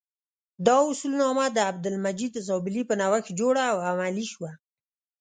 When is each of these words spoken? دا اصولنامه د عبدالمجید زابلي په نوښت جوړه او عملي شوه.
دا 0.67 0.77
اصولنامه 0.91 1.45
د 1.51 1.57
عبدالمجید 1.69 2.33
زابلي 2.47 2.81
په 2.89 2.93
نوښت 3.01 3.27
جوړه 3.39 3.63
او 3.71 3.77
عملي 3.89 4.25
شوه. 4.33 4.51